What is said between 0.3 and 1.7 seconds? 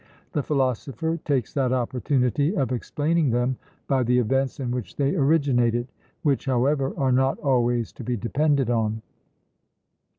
The philosopher takes